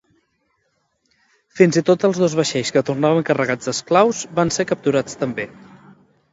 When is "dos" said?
2.23-2.37